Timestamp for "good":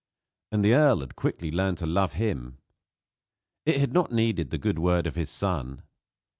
4.57-4.79